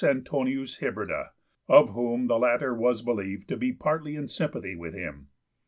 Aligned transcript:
Antonius 0.03 0.79
Hybrida, 0.79 1.29
of 1.67 1.89
whom 1.91 2.25
the 2.25 2.39
latter 2.39 2.73
was 2.73 3.03
believed 3.03 3.47
to 3.49 3.55
be 3.55 3.71
partly 3.71 4.15
in 4.15 4.27
sympathy 4.27 4.75
with 4.75 4.95
him. 4.95 5.27